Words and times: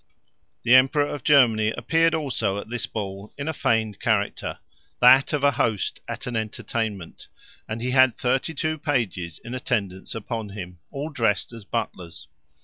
The 0.63 0.73
Emperor 0.73 1.05
of 1.05 1.23
Germany 1.23 1.69
appeared 1.77 2.15
also 2.15 2.57
at 2.57 2.69
this 2.71 2.87
ball 2.87 3.31
in 3.37 3.47
a 3.47 3.53
feigned 3.53 3.99
character 3.99 4.57
that 4.99 5.31
of 5.31 5.43
a 5.43 5.51
host 5.51 5.99
at 6.07 6.25
an 6.25 6.35
entertainment, 6.35 7.27
and 7.69 7.81
he 7.83 7.91
had 7.91 8.15
thirty 8.17 8.55
two 8.55 8.79
pages 8.79 9.39
in 9.45 9.53
attendance 9.53 10.15
upon 10.15 10.49
him, 10.49 10.79
all 10.89 11.09
dressed 11.09 11.53
as 11.53 11.65
butlers. 11.65 12.27